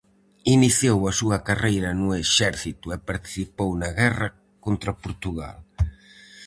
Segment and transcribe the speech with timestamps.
[0.55, 4.27] Iniciou a súa carreira no exército e participou na guerra
[4.65, 5.57] contra Portugal.